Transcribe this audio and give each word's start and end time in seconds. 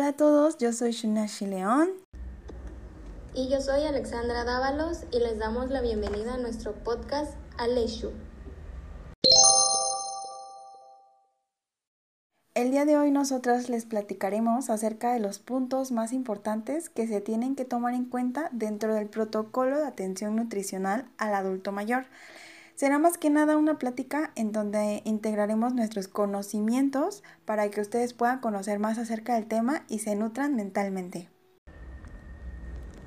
Hola 0.00 0.08
a 0.08 0.12
todos, 0.14 0.56
yo 0.56 0.72
soy 0.72 0.92
Shunashi 0.92 1.44
León. 1.44 1.90
Y 3.34 3.50
yo 3.50 3.60
soy 3.60 3.84
Alexandra 3.84 4.44
Dávalos 4.44 5.04
y 5.12 5.18
les 5.18 5.38
damos 5.38 5.68
la 5.68 5.82
bienvenida 5.82 6.32
a 6.32 6.38
nuestro 6.38 6.72
podcast 6.72 7.34
Aleshu. 7.58 8.10
El 12.54 12.70
día 12.70 12.86
de 12.86 12.96
hoy 12.96 13.10
nosotras 13.10 13.68
les 13.68 13.84
platicaremos 13.84 14.70
acerca 14.70 15.12
de 15.12 15.20
los 15.20 15.38
puntos 15.38 15.92
más 15.92 16.14
importantes 16.14 16.88
que 16.88 17.06
se 17.06 17.20
tienen 17.20 17.54
que 17.54 17.66
tomar 17.66 17.92
en 17.92 18.06
cuenta 18.06 18.48
dentro 18.52 18.94
del 18.94 19.10
protocolo 19.10 19.76
de 19.76 19.86
atención 19.86 20.34
nutricional 20.34 21.10
al 21.18 21.34
adulto 21.34 21.72
mayor. 21.72 22.06
Será 22.80 22.98
más 22.98 23.18
que 23.18 23.28
nada 23.28 23.58
una 23.58 23.76
plática 23.76 24.32
en 24.36 24.52
donde 24.52 25.02
integraremos 25.04 25.74
nuestros 25.74 26.08
conocimientos 26.08 27.22
para 27.44 27.70
que 27.70 27.82
ustedes 27.82 28.14
puedan 28.14 28.40
conocer 28.40 28.78
más 28.78 28.96
acerca 28.96 29.34
del 29.34 29.46
tema 29.46 29.84
y 29.86 29.98
se 29.98 30.16
nutran 30.16 30.56
mentalmente. 30.56 31.28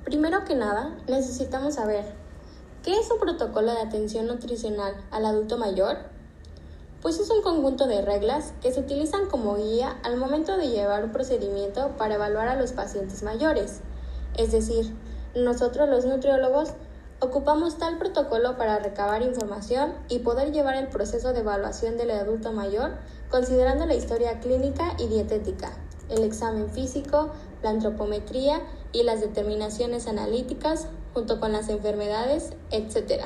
Primero 0.04 0.44
que 0.44 0.54
nada, 0.54 0.96
necesitamos 1.08 1.74
saber, 1.74 2.04
¿qué 2.84 2.96
es 2.96 3.10
un 3.10 3.18
protocolo 3.18 3.72
de 3.72 3.80
atención 3.80 4.28
nutricional 4.28 4.94
al 5.10 5.26
adulto 5.26 5.58
mayor? 5.58 5.96
pues 7.02 7.18
es 7.18 7.28
un 7.30 7.42
conjunto 7.42 7.88
de 7.88 8.00
reglas 8.00 8.54
que 8.62 8.70
se 8.70 8.78
utilizan 8.78 9.28
como 9.28 9.56
guía 9.56 9.98
al 10.04 10.18
momento 10.18 10.56
de 10.56 10.68
llevar 10.68 11.04
un 11.04 11.10
procedimiento 11.10 11.96
para 11.98 12.14
evaluar 12.14 12.46
a 12.46 12.56
los 12.56 12.72
pacientes 12.72 13.24
mayores. 13.24 13.80
Es 14.38 14.52
decir, 14.52 14.94
nosotros 15.34 15.88
los 15.88 16.06
nutriólogos 16.06 16.74
ocupamos 17.24 17.78
tal 17.78 17.98
protocolo 17.98 18.56
para 18.56 18.78
recabar 18.78 19.22
información 19.22 19.94
y 20.08 20.20
poder 20.20 20.52
llevar 20.52 20.76
el 20.76 20.88
proceso 20.88 21.32
de 21.32 21.40
evaluación 21.40 21.96
del 21.96 22.10
adulto 22.10 22.52
mayor 22.52 22.98
considerando 23.30 23.86
la 23.86 23.94
historia 23.94 24.40
clínica 24.40 24.94
y 24.98 25.08
dietética, 25.08 25.72
el 26.08 26.22
examen 26.22 26.70
físico, 26.70 27.32
la 27.62 27.70
antropometría 27.70 28.60
y 28.92 29.02
las 29.02 29.20
determinaciones 29.20 30.06
analíticas 30.06 30.86
junto 31.14 31.40
con 31.40 31.52
las 31.52 31.68
enfermedades, 31.68 32.52
etc. 32.70 33.24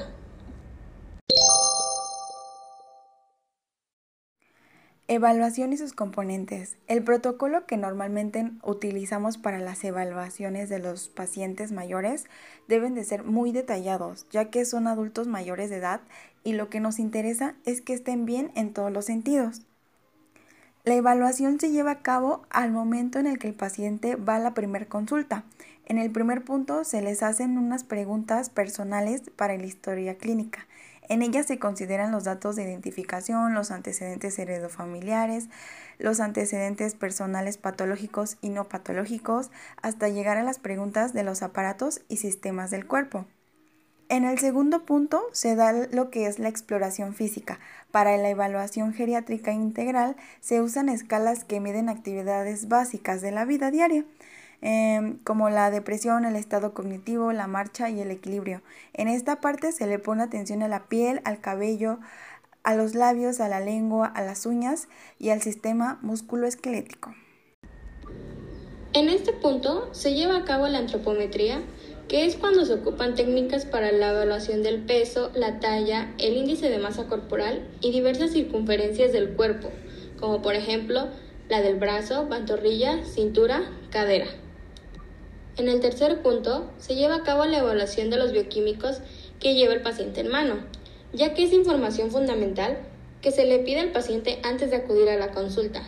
Evaluación 5.11 5.73
y 5.73 5.79
sus 5.79 5.95
componentes. 5.95 6.77
El 6.87 7.03
protocolo 7.03 7.65
que 7.65 7.79
normalmente 7.79 8.51
utilizamos 8.63 9.39
para 9.39 9.59
las 9.59 9.83
evaluaciones 9.83 10.69
de 10.69 10.81
los 10.81 11.09
pacientes 11.09 11.73
mayores 11.73 12.27
deben 12.69 12.95
de 12.95 13.05
ser 13.05 13.25
muy 13.25 13.51
detallados, 13.51 14.27
ya 14.31 14.51
que 14.51 14.67
son 14.67 14.87
adultos 14.87 15.27
mayores 15.27 15.71
de 15.71 15.77
edad 15.77 16.03
y 16.45 16.53
lo 16.53 16.69
que 16.69 16.81
nos 16.81 16.99
interesa 16.99 17.55
es 17.65 17.81
que 17.81 17.95
estén 17.95 18.27
bien 18.27 18.53
en 18.55 18.75
todos 18.75 18.93
los 18.93 19.07
sentidos. 19.07 19.63
La 20.85 20.95
evaluación 20.95 21.59
se 21.59 21.71
lleva 21.71 21.93
a 21.93 22.03
cabo 22.03 22.43
al 22.51 22.71
momento 22.71 23.19
en 23.19 23.27
el 23.27 23.39
que 23.39 23.49
el 23.49 23.55
paciente 23.55 24.15
va 24.15 24.37
a 24.37 24.41
la 24.41 24.53
primera 24.53 24.85
consulta. 24.91 25.45
En 25.87 25.97
el 25.97 26.11
primer 26.11 26.45
punto 26.45 26.85
se 26.85 27.01
les 27.01 27.23
hacen 27.23 27.57
unas 27.57 27.83
preguntas 27.83 28.51
personales 28.51 29.23
para 29.37 29.57
la 29.57 29.65
historia 29.65 30.19
clínica. 30.19 30.67
En 31.09 31.23
ella 31.23 31.43
se 31.43 31.59
consideran 31.59 32.13
los 32.13 32.25
datos 32.25 32.57
de 32.57 32.65
identificación, 32.65 33.55
los 33.55 33.71
antecedentes 33.71 34.39
heredofamiliares, 34.39 35.49
los 35.99 36.21
antecedentes 36.21 36.95
personales 36.95 37.57
patológicos 37.57 38.37
y 38.43 38.51
no 38.51 38.65
patológicos, 38.65 39.51
hasta 39.81 40.09
llegar 40.09 40.37
a 40.37 40.43
las 40.43 40.59
preguntas 40.59 41.15
de 41.15 41.23
los 41.23 41.43
aparatos 41.43 42.03
y 42.09 42.19
sistemas 42.19 42.71
del 42.71 42.87
cuerpo. 42.87 43.25
En 44.11 44.25
el 44.25 44.39
segundo 44.39 44.87
punto 44.87 45.23
se 45.33 45.55
da 45.55 45.73
lo 45.73 46.11
que 46.11 46.27
es 46.27 46.39
la 46.39 46.49
exploración 46.49 47.15
física. 47.15 47.59
Para 47.91 48.17
la 48.17 48.31
evaluación 48.31 48.95
geriátrica 48.95 49.53
integral 49.53 50.17
se 50.41 50.63
usan 50.63 50.89
escalas 50.89 51.45
que 51.45 51.61
miden 51.61 51.91
actividades 51.91 52.69
básicas 52.69 53.21
de 53.21 53.33
la 53.33 53.45
vida 53.45 53.71
diaria. 53.71 54.05
Em, 54.61 55.19
como 55.19 55.51
la 55.51 55.71
depresión, 55.71 56.25
el 56.25 56.35
estado 56.35 56.75
cognitivo, 56.75 57.33
la 57.33 57.47
marcha 57.47 57.91
y 57.91 58.01
el 58.01 58.11
equilibrio. 58.11 58.63
En 58.93 59.07
esta 59.07 59.41
parte 59.41 59.71
se 59.71 59.87
le 59.87 60.01
pone 60.01 60.23
atención 60.23 60.63
a 60.63 60.69
la 60.69 60.87
piel, 60.87 61.21
al 61.25 61.41
cabello, 61.41 62.01
a 62.65 62.75
los 62.75 62.95
labios, 62.95 63.41
a 63.41 63.49
la 63.49 63.61
lengua, 63.61 64.07
a 64.07 64.23
las 64.23 64.47
uñas 64.47 64.89
y 65.19 65.31
al 65.31 65.43
sistema 65.43 65.99
musculoesquelético. 66.03 67.15
En 68.95 69.09
este 69.09 69.33
punto 69.33 69.89
se 69.93 70.15
lleva 70.15 70.39
a 70.39 70.45
cabo 70.45 70.67
la 70.67 70.79
antropometría, 70.79 71.63
que 72.09 72.25
es 72.25 72.37
cuando 72.37 72.65
se 72.65 72.75
ocupan 72.75 73.15
técnicas 73.15 73.65
para 73.65 73.93
la 73.93 74.11
evaluación 74.11 74.63
del 74.63 74.83
peso, 74.85 75.31
la 75.35 75.61
talla, 75.61 76.13
el 76.19 76.37
índice 76.37 76.69
de 76.69 76.79
masa 76.79 77.07
corporal 77.07 77.69
y 77.81 77.93
diversas 77.93 78.33
circunferencias 78.33 79.13
del 79.13 79.37
cuerpo, 79.37 79.71
como 80.19 80.43
por 80.43 80.55
ejemplo 80.55 81.09
la 81.49 81.61
del 81.61 81.77
brazo, 81.77 82.29
pantorrilla, 82.29 83.05
cintura, 83.05 83.63
cadera. 83.91 84.27
En 85.59 85.69
el 85.69 85.81
tercer 85.81 86.23
punto, 86.23 86.71
se 86.79 86.95
lleva 86.95 87.17
a 87.17 87.23
cabo 87.25 87.45
la 87.45 87.59
evaluación 87.59 88.11
de 88.11 88.17
los 88.17 88.31
bioquímicos 88.31 89.01
que 89.41 89.57
lleva 89.57 89.75
el 89.75 89.83
paciente 89.83 90.21
en 90.21 90.29
mano, 90.29 90.65
ya 91.13 91.35
que 91.35 91.43
es 91.43 91.53
información 91.53 92.13
fundamental 92.13 92.79
que 93.21 93.33
se 93.33 93.45
le 93.45 93.59
pide 93.59 93.81
al 93.81 93.91
paciente 93.91 94.39
antes 94.45 94.71
de 94.71 94.77
acudir 94.77 95.09
a 95.09 95.19
la 95.19 95.33
consulta. 95.33 95.83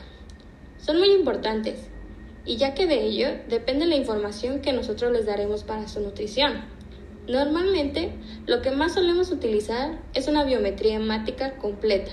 Son 0.78 0.98
muy 0.98 1.12
importantes, 1.12 1.86
y 2.44 2.56
ya 2.56 2.74
que 2.74 2.88
de 2.88 3.04
ello 3.04 3.28
depende 3.48 3.86
la 3.86 3.94
información 3.94 4.60
que 4.60 4.72
nosotros 4.72 5.12
les 5.12 5.26
daremos 5.26 5.62
para 5.62 5.86
su 5.86 6.00
nutrición. 6.00 6.64
Normalmente, 7.28 8.10
lo 8.46 8.62
que 8.62 8.72
más 8.72 8.94
solemos 8.94 9.30
utilizar 9.30 10.00
es 10.14 10.26
una 10.26 10.42
biometría 10.42 10.96
hemática 10.96 11.58
completa, 11.58 12.10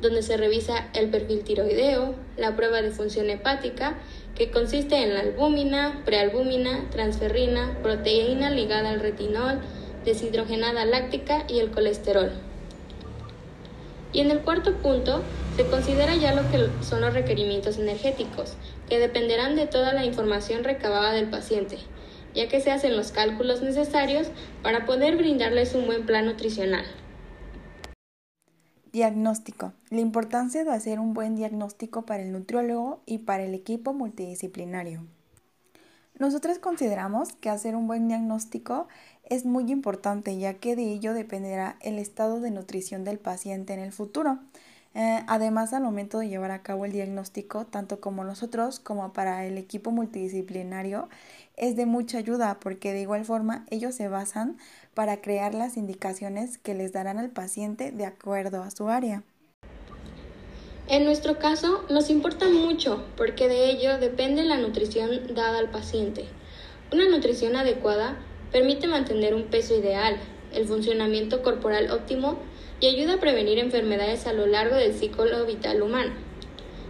donde 0.00 0.22
se 0.22 0.36
revisa 0.36 0.90
el 0.94 1.10
perfil 1.10 1.42
tiroideo, 1.42 2.14
la 2.36 2.54
prueba 2.54 2.82
de 2.82 2.92
función 2.92 3.30
hepática 3.30 3.98
que 4.34 4.50
consiste 4.50 4.96
en 4.96 5.14
la 5.14 5.20
albúmina, 5.20 6.02
prealbúmina, 6.04 6.88
transferrina, 6.90 7.78
proteína 7.82 8.50
ligada 8.50 8.90
al 8.90 9.00
retinol, 9.00 9.60
deshidrogenada 10.04 10.84
láctica 10.84 11.44
y 11.48 11.60
el 11.60 11.70
colesterol. 11.70 12.32
Y 14.12 14.20
en 14.20 14.30
el 14.30 14.40
cuarto 14.40 14.74
punto 14.74 15.22
se 15.56 15.66
considera 15.66 16.14
ya 16.16 16.34
lo 16.34 16.42
que 16.50 16.68
son 16.84 17.00
los 17.00 17.14
requerimientos 17.14 17.78
energéticos, 17.78 18.54
que 18.88 18.98
dependerán 18.98 19.56
de 19.56 19.66
toda 19.66 19.92
la 19.92 20.04
información 20.04 20.64
recabada 20.64 21.12
del 21.12 21.30
paciente, 21.30 21.78
ya 22.34 22.48
que 22.48 22.60
se 22.60 22.70
hacen 22.70 22.96
los 22.96 23.12
cálculos 23.12 23.62
necesarios 23.62 24.28
para 24.62 24.84
poder 24.84 25.16
brindarles 25.16 25.74
un 25.74 25.86
buen 25.86 26.06
plan 26.06 26.26
nutricional. 26.26 26.84
Diagnóstico. 28.94 29.72
La 29.90 29.98
importancia 29.98 30.62
de 30.62 30.70
hacer 30.70 31.00
un 31.00 31.14
buen 31.14 31.34
diagnóstico 31.34 32.02
para 32.02 32.22
el 32.22 32.30
nutriólogo 32.30 33.00
y 33.06 33.18
para 33.18 33.42
el 33.42 33.52
equipo 33.52 33.92
multidisciplinario. 33.92 35.04
Nosotros 36.20 36.60
consideramos 36.60 37.32
que 37.32 37.50
hacer 37.50 37.74
un 37.74 37.88
buen 37.88 38.06
diagnóstico 38.06 38.86
es 39.24 39.46
muy 39.46 39.72
importante 39.72 40.38
ya 40.38 40.54
que 40.54 40.76
de 40.76 40.92
ello 40.92 41.12
dependerá 41.12 41.76
el 41.80 41.98
estado 41.98 42.38
de 42.38 42.52
nutrición 42.52 43.02
del 43.02 43.18
paciente 43.18 43.74
en 43.74 43.80
el 43.80 43.90
futuro. 43.90 44.38
Eh, 44.94 45.24
además, 45.26 45.72
al 45.72 45.82
momento 45.82 46.20
de 46.20 46.28
llevar 46.28 46.52
a 46.52 46.62
cabo 46.62 46.84
el 46.84 46.92
diagnóstico, 46.92 47.66
tanto 47.66 48.00
como 48.00 48.22
nosotros 48.22 48.78
como 48.78 49.12
para 49.12 49.44
el 49.44 49.58
equipo 49.58 49.90
multidisciplinario, 49.90 51.08
es 51.56 51.74
de 51.74 51.84
mucha 51.84 52.18
ayuda 52.18 52.58
porque 52.60 52.92
de 52.92 53.00
igual 53.00 53.24
forma 53.24 53.66
ellos 53.70 53.94
se 53.96 54.08
basan 54.08 54.56
para 54.94 55.20
crear 55.20 55.52
las 55.52 55.76
indicaciones 55.76 56.58
que 56.58 56.74
les 56.74 56.92
darán 56.92 57.18
al 57.18 57.30
paciente 57.30 57.90
de 57.90 58.06
acuerdo 58.06 58.62
a 58.62 58.70
su 58.70 58.88
área. 58.88 59.24
En 60.86 61.04
nuestro 61.04 61.38
caso 61.38 61.84
nos 61.90 62.10
importa 62.10 62.48
mucho 62.48 63.04
porque 63.16 63.48
de 63.48 63.70
ello 63.70 63.98
depende 63.98 64.44
la 64.44 64.58
nutrición 64.58 65.10
dada 65.34 65.58
al 65.58 65.70
paciente. 65.70 66.26
Una 66.92 67.08
nutrición 67.08 67.56
adecuada 67.56 68.16
permite 68.52 68.86
mantener 68.86 69.34
un 69.34 69.44
peso 69.44 69.74
ideal, 69.74 70.16
el 70.52 70.66
funcionamiento 70.66 71.42
corporal 71.42 71.90
óptimo 71.90 72.38
y 72.84 72.86
ayuda 72.86 73.14
a 73.14 73.18
prevenir 73.18 73.58
enfermedades 73.58 74.26
a 74.26 74.34
lo 74.34 74.44
largo 74.44 74.76
del 74.76 74.92
ciclo 74.92 75.46
vital 75.46 75.80
humano. 75.80 76.12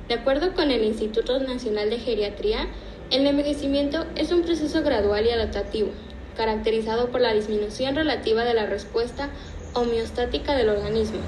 De 0.08 0.14
acuerdo 0.14 0.52
con 0.52 0.72
el 0.72 0.82
Instituto 0.82 1.38
Nacional 1.38 1.88
de 1.88 2.00
Geriatría, 2.00 2.66
el 3.12 3.24
envejecimiento 3.24 4.04
es 4.16 4.32
un 4.32 4.42
proceso 4.42 4.82
gradual 4.82 5.24
y 5.24 5.30
adaptativo, 5.30 5.90
caracterizado 6.36 7.10
por 7.10 7.20
la 7.20 7.32
disminución 7.32 7.94
relativa 7.94 8.42
de 8.42 8.54
la 8.54 8.66
respuesta 8.66 9.30
homeostática 9.74 10.56
del 10.56 10.70
organismo, 10.70 11.20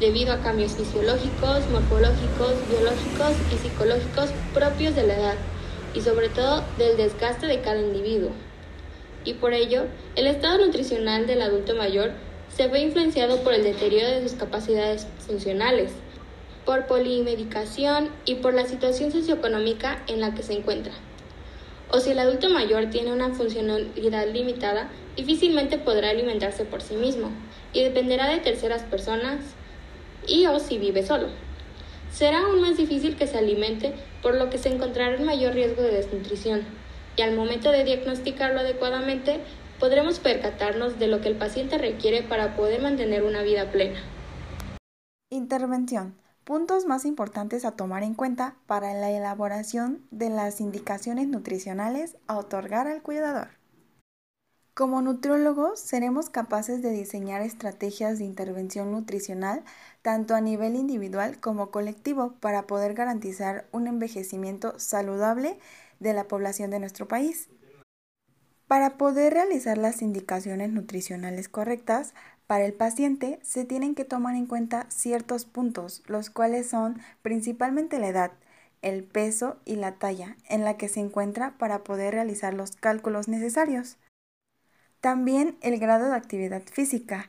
debido 0.00 0.32
a 0.32 0.42
cambios 0.42 0.72
fisiológicos, 0.72 1.70
morfológicos, 1.70 2.54
biológicos 2.68 3.36
y 3.54 3.58
psicológicos 3.58 4.30
propios 4.52 4.96
de 4.96 5.06
la 5.06 5.14
edad, 5.14 5.36
y 5.94 6.00
sobre 6.00 6.30
todo 6.30 6.64
del 6.78 6.96
desgaste 6.96 7.46
de 7.46 7.60
cada 7.60 7.80
individuo. 7.80 8.32
Y 9.24 9.34
por 9.34 9.54
ello, 9.54 9.84
el 10.16 10.26
estado 10.26 10.66
nutricional 10.66 11.28
del 11.28 11.42
adulto 11.42 11.76
mayor 11.76 12.10
se 12.54 12.68
ve 12.68 12.80
influenciado 12.80 13.42
por 13.42 13.54
el 13.54 13.64
deterioro 13.64 14.08
de 14.08 14.28
sus 14.28 14.38
capacidades 14.38 15.06
funcionales, 15.18 15.92
por 16.64 16.86
polimedicación 16.86 18.10
y 18.24 18.36
por 18.36 18.54
la 18.54 18.66
situación 18.66 19.12
socioeconómica 19.12 20.02
en 20.06 20.20
la 20.20 20.34
que 20.34 20.42
se 20.42 20.54
encuentra 20.54 20.92
o 21.92 21.98
si 21.98 22.10
el 22.10 22.18
adulto 22.18 22.48
mayor 22.48 22.86
tiene 22.86 23.12
una 23.12 23.30
funcionalidad 23.30 24.28
limitada, 24.28 24.88
difícilmente 25.16 25.78
podrá 25.78 26.10
alimentarse 26.10 26.64
por 26.64 26.82
sí 26.82 26.94
mismo 26.94 27.30
y 27.72 27.82
dependerá 27.82 28.28
de 28.28 28.38
terceras 28.38 28.82
personas 28.82 29.38
y 30.26 30.46
o 30.46 30.58
si 30.58 30.78
vive 30.78 31.04
solo. 31.04 31.28
será 32.12 32.40
aún 32.40 32.60
más 32.60 32.76
difícil 32.76 33.16
que 33.16 33.28
se 33.28 33.38
alimente, 33.38 33.92
por 34.20 34.34
lo 34.34 34.50
que 34.50 34.58
se 34.58 34.68
encontrará 34.68 35.14
en 35.14 35.24
mayor 35.24 35.54
riesgo 35.54 35.82
de 35.82 35.92
desnutrición. 35.92 36.62
Y 37.16 37.22
al 37.22 37.36
momento 37.36 37.70
de 37.70 37.84
diagnosticarlo 37.84 38.60
adecuadamente, 38.60 39.40
podremos 39.80 40.20
percatarnos 40.20 40.98
de 40.98 41.08
lo 41.08 41.22
que 41.22 41.28
el 41.28 41.38
paciente 41.38 41.78
requiere 41.78 42.22
para 42.22 42.54
poder 42.54 42.82
mantener 42.82 43.24
una 43.24 43.42
vida 43.42 43.72
plena. 43.72 43.98
Intervención. 45.30 46.14
Puntos 46.44 46.84
más 46.84 47.04
importantes 47.04 47.64
a 47.64 47.72
tomar 47.72 48.02
en 48.02 48.14
cuenta 48.14 48.56
para 48.66 48.92
la 48.94 49.10
elaboración 49.10 50.02
de 50.10 50.30
las 50.30 50.60
indicaciones 50.60 51.28
nutricionales 51.28 52.16
a 52.26 52.36
otorgar 52.36 52.88
al 52.88 53.02
cuidador. 53.02 53.48
Como 54.74 55.02
nutriólogos 55.02 55.78
seremos 55.78 56.30
capaces 56.30 56.82
de 56.82 56.90
diseñar 56.90 57.42
estrategias 57.42 58.18
de 58.18 58.24
intervención 58.24 58.90
nutricional 58.90 59.62
tanto 60.00 60.34
a 60.34 60.40
nivel 60.40 60.74
individual 60.74 61.38
como 61.38 61.70
colectivo 61.70 62.34
para 62.40 62.66
poder 62.66 62.94
garantizar 62.94 63.66
un 63.72 63.86
envejecimiento 63.86 64.78
saludable 64.78 65.58
de 65.98 66.14
la 66.14 66.24
población 66.24 66.70
de 66.70 66.80
nuestro 66.80 67.06
país. 67.06 67.48
Para 68.70 68.98
poder 68.98 69.34
realizar 69.34 69.78
las 69.78 70.00
indicaciones 70.00 70.70
nutricionales 70.70 71.48
correctas 71.48 72.14
para 72.46 72.64
el 72.64 72.72
paciente 72.72 73.40
se 73.42 73.64
tienen 73.64 73.96
que 73.96 74.04
tomar 74.04 74.36
en 74.36 74.46
cuenta 74.46 74.86
ciertos 74.90 75.44
puntos, 75.44 76.04
los 76.06 76.30
cuales 76.30 76.68
son 76.68 77.00
principalmente 77.20 77.98
la 77.98 78.06
edad, 78.06 78.30
el 78.80 79.02
peso 79.02 79.56
y 79.64 79.74
la 79.74 79.96
talla 79.96 80.36
en 80.48 80.62
la 80.62 80.76
que 80.76 80.86
se 80.86 81.00
encuentra 81.00 81.58
para 81.58 81.82
poder 81.82 82.14
realizar 82.14 82.54
los 82.54 82.76
cálculos 82.76 83.26
necesarios. 83.26 83.96
También 85.00 85.56
el 85.62 85.80
grado 85.80 86.08
de 86.08 86.14
actividad 86.14 86.62
física 86.62 87.28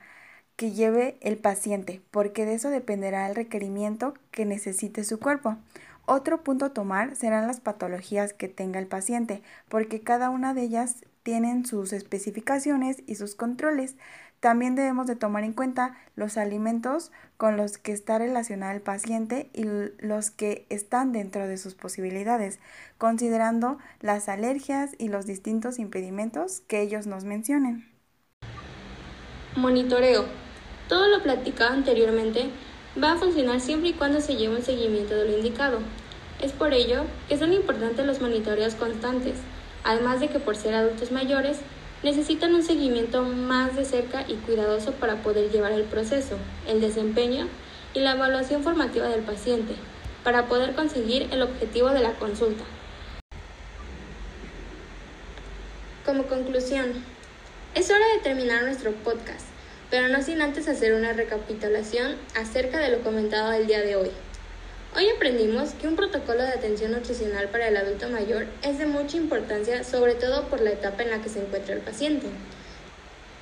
que 0.56 0.74
lleve 0.74 1.18
el 1.22 1.40
paciente, 1.40 2.04
porque 2.12 2.46
de 2.46 2.54
eso 2.54 2.70
dependerá 2.70 3.28
el 3.28 3.34
requerimiento 3.34 4.14
que 4.30 4.46
necesite 4.46 5.04
su 5.04 5.20
cuerpo. 5.20 5.58
Otro 6.06 6.44
punto 6.44 6.66
a 6.66 6.74
tomar 6.74 7.16
serán 7.16 7.48
las 7.48 7.62
patologías 7.62 8.32
que 8.34 8.48
tenga 8.48 8.80
el 8.80 8.86
paciente, 8.86 9.42
porque 9.70 10.02
cada 10.02 10.30
una 10.30 10.54
de 10.54 10.62
ellas 10.62 10.98
tienen 11.24 11.66
sus 11.66 11.94
especificaciones 11.94 13.04
y 13.08 13.16
sus 13.16 13.36
controles. 13.36 13.96
También 14.40 14.74
debemos 14.74 15.06
de 15.06 15.16
tomar 15.16 15.44
en 15.44 15.54
cuenta 15.54 15.96
los 16.16 16.38
alimentos 16.38 17.12
con 17.38 17.58
los 17.58 17.78
que 17.78 17.92
está 17.92 18.18
relacionado 18.18 18.74
el 18.74 18.82
paciente 18.82 19.50
y 19.54 19.66
los 20.00 20.32
que 20.32 20.66
están 20.70 21.12
dentro 21.12 21.48
de 21.48 21.58
sus 21.58 21.76
posibilidades, 21.76 22.60
considerando 22.98 23.78
las 24.00 24.30
alergias 24.30 24.92
y 24.98 25.10
los 25.10 25.28
distintos 25.28 25.78
impedimentos 25.78 26.62
que 26.62 26.82
ellos 26.82 27.06
nos 27.06 27.24
mencionen. 27.24 27.88
Monitoreo. 29.56 30.26
Todo 30.88 31.08
lo 31.08 31.22
platicado 31.22 31.74
anteriormente 31.74 32.50
va 33.02 33.14
a 33.14 33.18
funcionar 33.18 33.62
siempre 33.62 33.90
y 33.90 33.94
cuando 33.94 34.22
se 34.22 34.36
lleve 34.36 34.56
un 34.56 34.64
seguimiento 34.64 35.16
de 35.16 35.26
lo 35.26 35.38
indicado. 35.38 35.80
Es 36.42 36.52
por 36.52 36.74
ello 36.74 37.04
que 37.30 37.38
son 37.38 37.54
importantes 37.54 38.06
los 38.06 38.22
monitoreos 38.22 38.76
constantes, 38.76 39.36
además 39.83 40.19
de 40.19 40.30
que 40.30 40.39
por 40.39 40.56
ser 40.56 40.74
adultos 40.74 41.12
mayores 41.12 41.60
necesitan 42.04 42.56
un 42.56 42.63
seguimiento 42.63 43.24
más 43.24 43.75
de 43.75 43.86
cerca 43.86 44.25
y 44.28 44.36
cuidadoso 44.36 44.94
para 44.94 45.18
poder 45.18 45.51
llevar 45.51 45.72
el 45.72 45.83
proceso, 45.83 46.38
el 46.68 46.81
desempeño 46.81 47.48
y 47.94 48.00
la 48.00 48.13
evaluación 48.13 48.63
formativa 48.63 49.07
del 49.07 49.22
paciente, 49.22 49.75
para 50.24 50.48
poder 50.48 50.74
conseguir 50.74 51.28
el 51.31 51.42
objetivo 51.42 51.89
de 51.89 52.01
la 52.01 52.13
consulta. 52.13 52.63
Como 56.06 56.24
conclusión, 56.24 56.94
es 57.75 57.89
hora 57.89 58.06
de 58.16 58.22
terminar 58.24 58.63
nuestro 58.63 58.92
podcast, 58.92 59.45
pero 59.89 60.07
no 60.07 60.22
sin 60.22 60.42
antes 60.42 60.68
hacer 60.68 60.94
una 60.94 61.13
recapitulación 61.13 62.16
acerca 62.36 62.80
de 62.80 62.89
lo 62.89 63.04
comentado 63.04 63.51
el 63.54 63.68
día 63.68 63.81
de 63.81 63.95
hoy. 63.95 64.12
Hoy 64.94 65.08
aprendimos 65.08 65.70
que 65.72 65.88
un 65.88 65.96
protocolo 65.96 66.44
de 66.44 66.50
atención 66.50 66.92
nutricional 66.92 67.48
para 67.48 67.70
el 67.70 67.78
adulto 67.78 68.10
mayor 68.10 68.48
es 68.62 68.78
de 68.78 68.86
mucha 68.86 69.16
importancia, 69.16 69.86
sobre 69.86 70.16
todo 70.16 70.50
por 70.50 70.60
la 70.60 70.72
etapa 70.72 71.04
en 71.04 71.12
la 71.12 71.22
que 71.22 71.30
se 71.30 71.40
encuentra 71.40 71.76
el 71.76 71.80
paciente. 71.80 72.28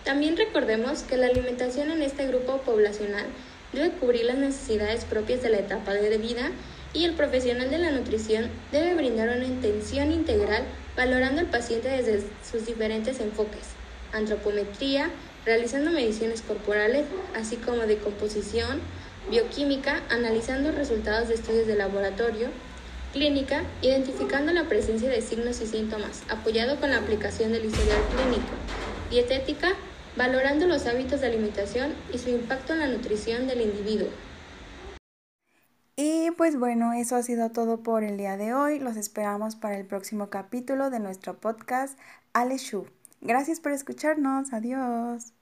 También 0.03 0.37
recordemos 0.37 1.01
que 1.01 1.17
la 1.17 1.25
alimentación 1.25 1.89
en 1.89 2.03
este 2.03 2.27
grupo 2.27 2.57
poblacional 2.59 3.25
debe 3.73 3.89
cubrir 3.93 4.25
las 4.25 4.37
necesidades 4.37 5.05
propias 5.05 5.41
de 5.41 5.49
la 5.49 5.57
etapa 5.57 5.91
de 5.93 6.19
vida 6.19 6.51
y 6.93 7.05
el 7.05 7.13
profesional 7.13 7.71
de 7.71 7.79
la 7.79 7.89
nutrición 7.89 8.47
debe 8.71 8.93
brindar 8.93 9.29
una 9.29 9.45
intención 9.45 10.11
integral 10.11 10.65
valorando 10.95 11.41
al 11.41 11.47
paciente 11.47 11.87
desde 11.89 12.21
sus 12.47 12.67
diferentes 12.67 13.19
enfoques, 13.21 13.69
antropometría, 14.13 15.09
realizando 15.47 15.89
mediciones 15.89 16.43
corporales, 16.43 17.05
así 17.35 17.55
como 17.55 17.87
de 17.87 17.97
composición, 17.97 18.81
bioquímica, 19.29 20.01
analizando 20.09 20.71
resultados 20.71 21.27
de 21.27 21.35
estudios 21.35 21.67
de 21.67 21.75
laboratorio, 21.75 22.49
clínica, 23.13 23.63
identificando 23.81 24.51
la 24.51 24.65
presencia 24.65 25.09
de 25.09 25.21
signos 25.21 25.61
y 25.61 25.67
síntomas, 25.67 26.23
apoyado 26.29 26.79
con 26.79 26.89
la 26.89 26.97
aplicación 26.97 27.51
del 27.51 27.65
historial 27.65 28.01
clínico, 28.15 28.51
dietética, 29.09 29.69
valorando 30.15 30.67
los 30.67 30.85
hábitos 30.85 31.21
de 31.21 31.27
alimentación 31.27 31.93
y 32.13 32.17
su 32.17 32.29
impacto 32.29 32.73
en 32.73 32.79
la 32.79 32.87
nutrición 32.87 33.47
del 33.47 33.61
individuo. 33.61 34.09
Y 35.95 36.31
pues 36.31 36.57
bueno, 36.57 36.93
eso 36.93 37.15
ha 37.15 37.23
sido 37.23 37.51
todo 37.51 37.83
por 37.83 38.03
el 38.03 38.17
día 38.17 38.37
de 38.37 38.53
hoy. 38.53 38.79
Los 38.79 38.95
esperamos 38.95 39.55
para 39.55 39.77
el 39.77 39.85
próximo 39.85 40.29
capítulo 40.29 40.89
de 40.89 40.99
nuestro 40.99 41.37
podcast 41.39 41.99
Ale 42.31 42.57
Shu. 42.57 42.85
Gracias 43.21 43.59
por 43.59 43.73
escucharnos. 43.73 44.53
Adiós. 44.53 45.33